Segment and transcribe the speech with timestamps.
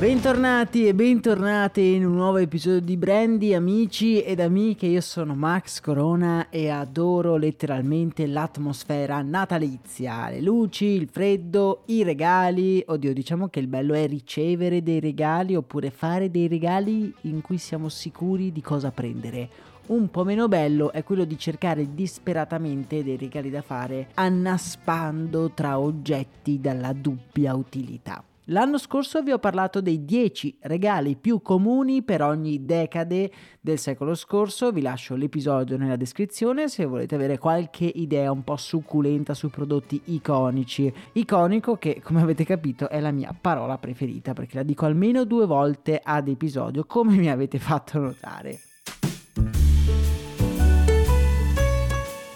[0.00, 4.86] Bentornati e bentornate in un nuovo episodio di Brandy, amici ed amiche.
[4.86, 12.82] Io sono Max Corona e adoro letteralmente l'atmosfera natalizia, le luci, il freddo, i regali.
[12.86, 17.58] Oddio, diciamo che il bello è ricevere dei regali oppure fare dei regali in cui
[17.58, 19.50] siamo sicuri di cosa prendere.
[19.88, 25.78] Un po' meno bello è quello di cercare disperatamente dei regali da fare annaspando tra
[25.78, 28.24] oggetti dalla dubbia utilità.
[28.50, 34.14] L'anno scorso vi ho parlato dei 10 regali più comuni per ogni decade del secolo
[34.14, 39.50] scorso, vi lascio l'episodio nella descrizione se volete avere qualche idea un po' succulenta su
[39.50, 40.92] prodotti iconici.
[41.12, 45.46] Iconico che, come avete capito, è la mia parola preferita perché la dico almeno due
[45.46, 48.69] volte ad episodio, come mi avete fatto notare.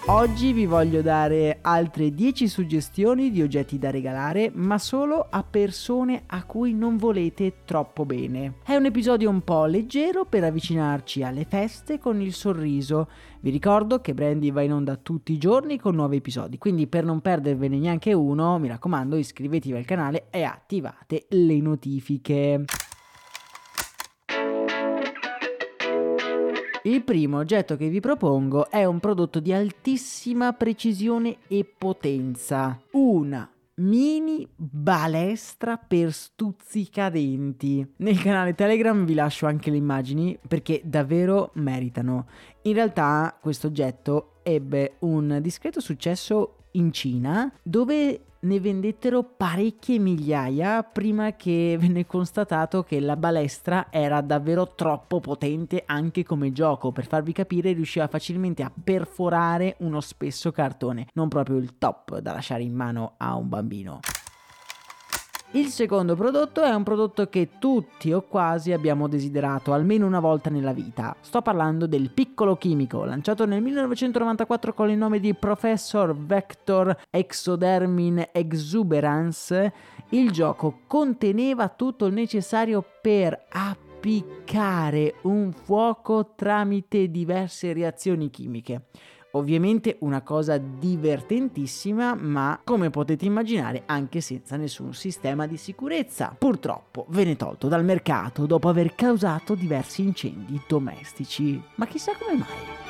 [0.06, 6.24] Oggi vi voglio dare altre 10 suggestioni di oggetti da regalare, ma solo a persone
[6.26, 8.56] a cui non volete troppo bene.
[8.66, 13.08] È un episodio un po' leggero per avvicinarci alle feste con il sorriso.
[13.40, 17.04] Vi ricordo che Brandy va in onda tutti i giorni con nuovi episodi, quindi per
[17.04, 22.66] non perdervene neanche uno, mi raccomando, iscrivetevi al canale e attivate le notifiche.
[26.86, 32.78] Il primo oggetto che vi propongo è un prodotto di altissima precisione e potenza.
[32.90, 37.94] Una mini balestra per stuzzicadenti.
[37.96, 42.26] Nel canale Telegram vi lascio anche le immagini perché davvero meritano.
[42.64, 50.82] In realtà questo oggetto ebbe un discreto successo in Cina dove ne vendettero parecchie migliaia
[50.82, 56.92] prima che venne constatato che la balestra era davvero troppo potente anche come gioco.
[56.92, 62.32] Per farvi capire, riusciva facilmente a perforare uno spesso cartone, non proprio il top da
[62.32, 64.00] lasciare in mano a un bambino.
[65.54, 70.50] Il secondo prodotto è un prodotto che tutti o quasi abbiamo desiderato almeno una volta
[70.50, 71.14] nella vita.
[71.20, 78.30] Sto parlando del piccolo chimico, lanciato nel 1994 con il nome di Professor Vector Exodermin
[78.32, 79.72] Exuberance.
[80.08, 88.86] Il gioco conteneva tutto il necessario per appiccare un fuoco tramite diverse reazioni chimiche.
[89.34, 96.34] Ovviamente una cosa divertentissima, ma come potete immaginare anche senza nessun sistema di sicurezza.
[96.38, 101.60] Purtroppo venne tolto dal mercato dopo aver causato diversi incendi domestici.
[101.76, 102.83] Ma chissà come mai.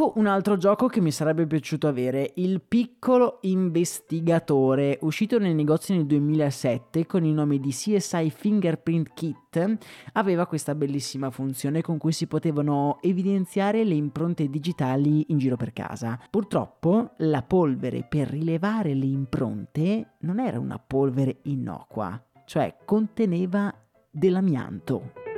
[0.00, 5.94] Ecco un altro gioco che mi sarebbe piaciuto avere, il piccolo investigatore, uscito nei negozi
[5.94, 9.76] nel 2007 con il nome di CSI Fingerprint Kit,
[10.14, 15.74] aveva questa bellissima funzione con cui si potevano evidenziare le impronte digitali in giro per
[15.74, 16.18] casa.
[16.30, 23.70] Purtroppo la polvere per rilevare le impronte non era una polvere innocua, cioè conteneva
[24.10, 25.29] dell'amianto.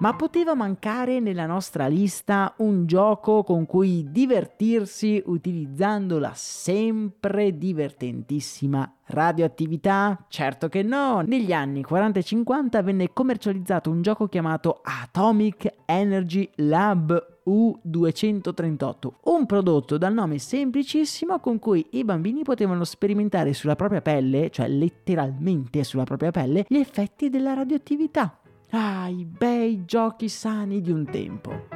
[0.00, 8.94] Ma poteva mancare nella nostra lista un gioco con cui divertirsi utilizzando la sempre divertentissima
[9.06, 10.24] radioattività?
[10.28, 11.22] Certo che no!
[11.22, 19.46] Negli anni 40 e 50 venne commercializzato un gioco chiamato Atomic Energy Lab U238, un
[19.46, 25.82] prodotto dal nome semplicissimo con cui i bambini potevano sperimentare sulla propria pelle, cioè letteralmente
[25.82, 28.38] sulla propria pelle, gli effetti della radioattività.
[28.70, 31.68] Ah, i bei giochi sani di un tempo.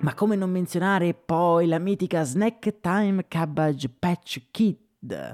[0.00, 4.87] Ma come non menzionare poi la mitica Snack Time Cabbage Patch Kit?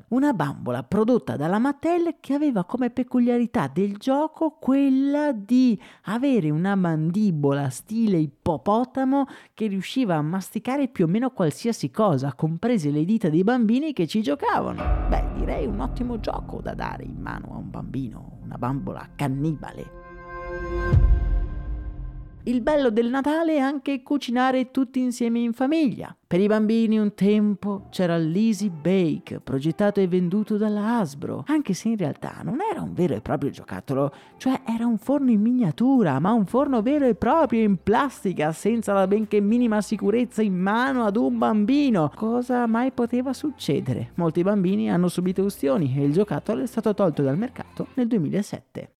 [0.08, 6.74] Una bambola prodotta dalla Mattel che aveva come peculiarità del gioco quella di avere una
[6.74, 13.30] mandibola stile ippopotamo che riusciva a masticare più o meno qualsiasi cosa, comprese le dita
[13.30, 15.08] dei bambini che ci giocavano.
[15.08, 21.13] Beh, direi un ottimo gioco da dare in mano a un bambino, una bambola cannibale.
[22.46, 26.14] Il bello del Natale è anche cucinare tutti insieme in famiglia.
[26.26, 31.88] Per i bambini un tempo c'era l'Easy Bake, progettato e venduto dalla Hasbro, anche se
[31.88, 36.18] in realtà non era un vero e proprio giocattolo, cioè era un forno in miniatura,
[36.18, 41.04] ma un forno vero e proprio in plastica, senza la benché minima sicurezza in mano
[41.04, 42.12] ad un bambino.
[42.14, 44.10] Cosa mai poteva succedere?
[44.16, 48.90] Molti bambini hanno subito ustioni e il giocattolo è stato tolto dal mercato nel 2007.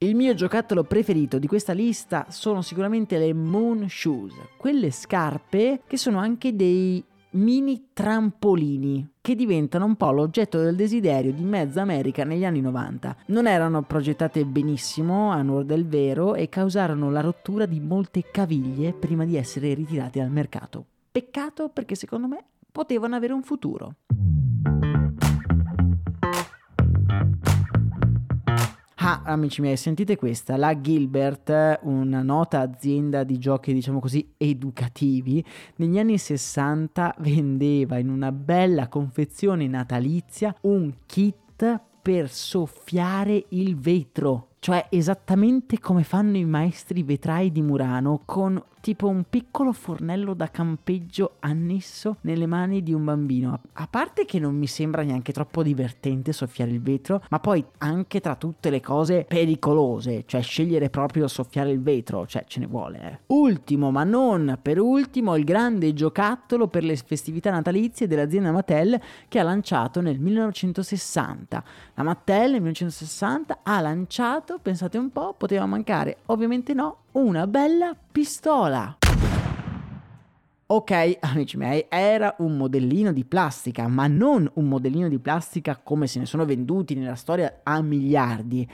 [0.00, 5.96] Il mio giocattolo preferito di questa lista sono sicuramente le Moon Shoes, quelle scarpe che
[5.96, 12.22] sono anche dei mini trampolini che diventano un po' l'oggetto del desiderio di mezza America
[12.22, 13.16] negli anni 90.
[13.26, 18.92] Non erano progettate benissimo a onor del vero e causarono la rottura di molte caviglie
[18.92, 20.84] prima di essere ritirate dal mercato.
[21.10, 23.94] Peccato perché secondo me potevano avere un futuro.
[29.10, 35.42] Ah, amici miei, sentite questa, la Gilbert, una nota azienda di giochi, diciamo così, educativi,
[35.76, 44.48] negli anni 60 vendeva in una bella confezione natalizia un kit per soffiare il vetro,
[44.58, 50.50] cioè esattamente come fanno i maestri vetrai di Murano con tipo un piccolo fornello da
[50.50, 53.60] campeggio annesso nelle mani di un bambino.
[53.74, 58.20] A parte che non mi sembra neanche troppo divertente soffiare il vetro, ma poi anche
[58.20, 63.00] tra tutte le cose pericolose, cioè scegliere proprio soffiare il vetro, cioè ce ne vuole.
[63.00, 63.18] Eh.
[63.26, 69.38] Ultimo, ma non per ultimo, il grande giocattolo per le festività natalizie dell'azienda Mattel che
[69.38, 71.64] ha lanciato nel 1960.
[71.94, 77.96] La Mattel nel 1960 ha lanciato, pensate un po', poteva mancare, ovviamente no, una bella
[78.12, 78.96] pistola.
[80.66, 86.06] Ok, amici miei, era un modellino di plastica, ma non un modellino di plastica come
[86.06, 88.68] se ne sono venduti nella storia a miliardi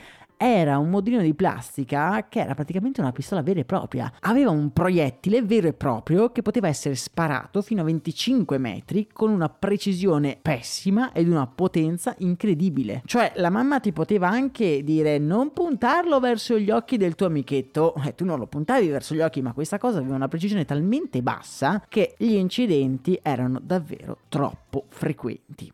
[0.44, 4.12] era un modellino di plastica che era praticamente una pistola vera e propria.
[4.20, 9.30] Aveva un proiettile vero e proprio che poteva essere sparato fino a 25 metri con
[9.30, 13.02] una precisione pessima ed una potenza incredibile.
[13.06, 17.94] Cioè la mamma ti poteva anche dire non puntarlo verso gli occhi del tuo amichetto
[18.04, 21.22] e tu non lo puntavi verso gli occhi ma questa cosa aveva una precisione talmente
[21.22, 25.72] bassa che gli incidenti erano davvero troppo frequenti.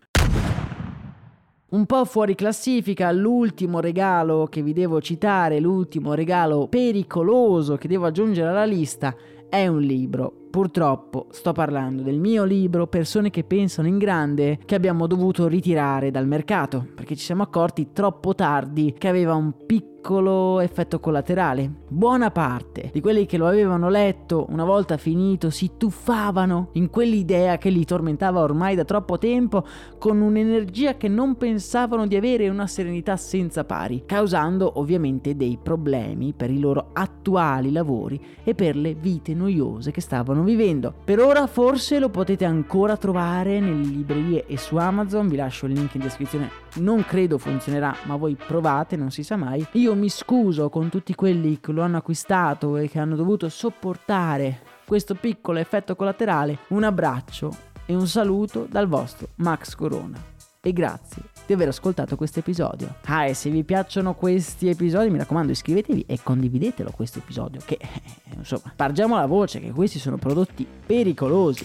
[1.71, 8.07] Un po' fuori classifica, l'ultimo regalo che vi devo citare, l'ultimo regalo pericoloso che devo
[8.07, 9.15] aggiungere alla lista
[9.49, 10.33] è un libro.
[10.51, 16.11] Purtroppo sto parlando del mio libro Persone che pensano in grande che abbiamo dovuto ritirare
[16.11, 21.71] dal mercato perché ci siamo accorti troppo tardi che aveva un piccolo piccolo effetto collaterale.
[21.87, 27.59] Buona parte di quelli che lo avevano letto una volta finito si tuffavano in quell'idea
[27.59, 29.63] che li tormentava ormai da troppo tempo
[29.99, 35.59] con un'energia che non pensavano di avere e una serenità senza pari, causando ovviamente dei
[35.63, 40.95] problemi per i loro attuali lavori e per le vite noiose che stavano vivendo.
[41.05, 45.73] Per ora forse lo potete ancora trovare nelle librerie e su Amazon, vi lascio il
[45.73, 46.70] link in descrizione.
[46.75, 49.67] Non credo funzionerà, ma voi provate, non si sa mai.
[49.73, 54.61] Io mi scuso con tutti quelli che lo hanno acquistato e che hanno dovuto sopportare
[54.87, 56.59] questo piccolo effetto collaterale.
[56.69, 57.55] Un abbraccio
[57.87, 60.31] e un saluto dal vostro Max Corona.
[60.63, 62.97] E grazie di aver ascoltato questo episodio.
[63.07, 67.61] Ah, e se vi piacciono questi episodi, mi raccomando, iscrivetevi e condividetelo questo episodio.
[67.65, 67.79] Che
[68.37, 71.65] insomma, spargiamo la voce che questi sono prodotti pericolosi.